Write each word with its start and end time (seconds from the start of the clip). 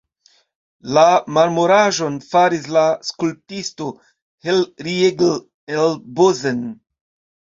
La 0.97 1.01
marmoraĵon 1.35 2.15
faris 2.31 2.65
la 2.77 2.85
skulptisto 3.09 3.91
Hellriegl 4.49 5.31
el 5.77 5.95
Bozen. 6.23 6.65